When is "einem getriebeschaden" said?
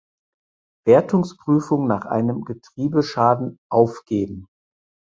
2.07-3.59